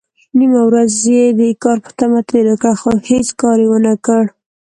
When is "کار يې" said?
3.41-3.67